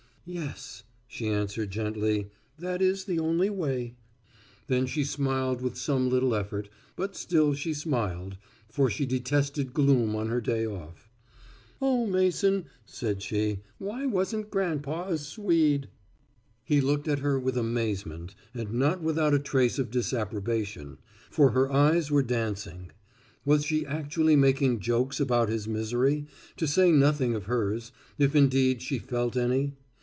[0.23, 3.93] "Yes," she answered gently, "that is the only way." And
[4.67, 8.37] then she smiled with some little effort, but still she smiled,
[8.69, 11.09] for she detested gloom on her day off.
[11.81, 15.89] "Oh, Mason," said she, "why wasn't grandpa a Swede?"
[16.63, 20.99] He looked at her with amazement and not without a trace of disapprobation,
[21.31, 22.91] for her eyes were dancing.
[23.43, 26.27] Was she actually making jokes about his misery
[26.57, 29.73] to say nothing of hers if indeed she felt any?